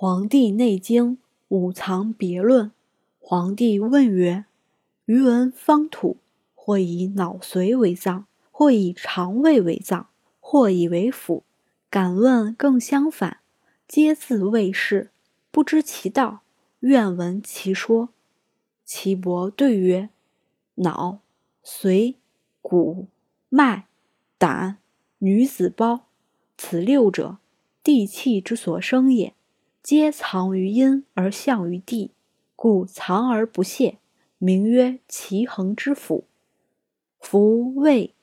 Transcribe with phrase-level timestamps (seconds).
[0.00, 2.70] 黄帝内经五藏别论。
[3.18, 4.44] 黄帝问曰
[5.06, 6.18] ：“余闻方土，
[6.54, 10.06] 或以脑髓为脏，或以肠胃为脏，
[10.38, 11.42] 或以为腑。
[11.90, 13.38] 敢问更相反，
[13.88, 15.10] 皆自卫士，
[15.50, 16.42] 不知其道，
[16.78, 18.10] 愿闻其说。”
[18.86, 20.10] 岐伯对曰
[20.76, 21.18] ：“脑、
[21.64, 22.14] 髓、
[22.62, 23.08] 骨、
[23.48, 23.88] 脉、
[24.38, 24.78] 胆、
[25.18, 26.02] 女子胞，
[26.56, 27.38] 此六者，
[27.82, 29.34] 地气之所生也。”
[29.82, 32.10] 皆藏于阴而象于地，
[32.56, 33.98] 故藏而不泄，
[34.36, 36.24] 名曰奇恒之府。
[37.20, 38.14] 夫胃、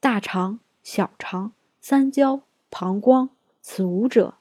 [0.00, 3.30] 大肠、小肠、三焦、膀胱，
[3.60, 4.34] 此五者，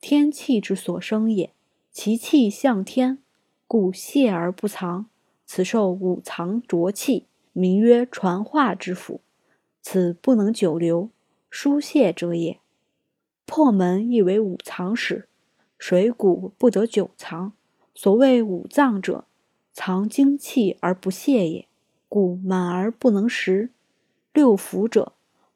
[0.00, 1.52] 天气之所生也。
[1.90, 3.18] 其气向天，
[3.66, 5.06] 故泄而不藏，
[5.44, 9.20] 此受五藏浊气，名曰传化之府。
[9.82, 11.10] 此不能久留，
[11.50, 12.60] 疏泄者也。
[13.46, 15.28] 破门亦为五藏使。
[15.78, 17.52] 水谷不得久藏，
[17.94, 19.24] 所谓五脏者，
[19.72, 21.66] 藏精气而不泄也，
[22.08, 23.70] 故满而不能食；
[24.32, 25.12] 六腑者，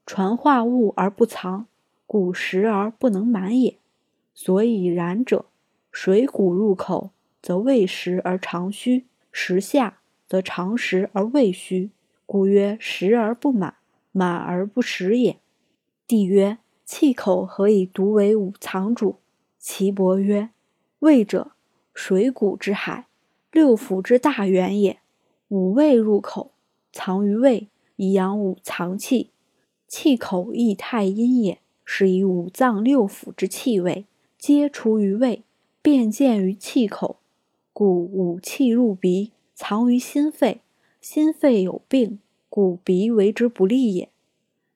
[0.07, 1.67] 传化物而不藏，
[2.07, 3.77] 故食而不能满也。
[4.33, 5.47] 所以然者，
[5.91, 7.11] 水谷入口，
[7.43, 9.03] 则胃食而肠虚；
[9.33, 11.91] 食下，则肠食而胃虚，
[12.25, 13.75] 故曰食而不满，
[14.13, 15.39] 满而不食也。
[16.07, 19.17] 帝曰：气口何以独为五藏主？
[19.63, 20.51] 岐伯曰
[20.99, 21.53] ：“胃者，
[21.95, 23.07] 水谷之海，
[23.53, 24.99] 六腑之大源也。
[25.51, 26.51] 五味入口，
[26.93, 29.31] 藏于胃，以养五藏气。
[29.87, 34.05] 气口亦太阴也，是以五脏六腑之气味，
[34.37, 35.45] 皆出于胃，
[35.81, 37.19] 便见于气口。
[37.73, 40.63] 故五气入鼻，藏于心肺。
[41.01, 42.19] 心肺有病，
[42.49, 44.09] 故鼻为之不利也。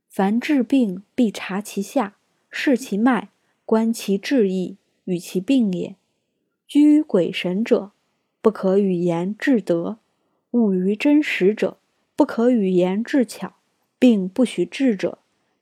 [0.09, 2.17] 凡治病，必察其下，
[2.49, 3.31] 视其脉。”
[3.67, 5.97] 观其志意，与其病也。
[6.69, 7.91] 居鬼神者，
[8.41, 9.99] 不可与言治得；
[10.53, 11.79] 物于真实者，
[12.15, 13.55] 不可与言至巧。
[13.99, 15.19] 病不许治者，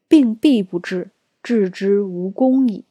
[0.06, 1.12] 病必不治，
[1.42, 2.84] 治之无功矣。